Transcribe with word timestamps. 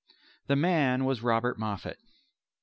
The 0.47 0.55
man 0.55 1.05
was 1.05 1.21
Robert 1.21 1.59
Moffat. 1.59 1.99